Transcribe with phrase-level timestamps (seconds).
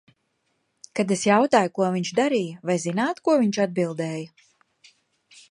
[0.99, 4.27] Kad es jautāju, ko viņš darīja, vai zināt, ko viņš atbildēja?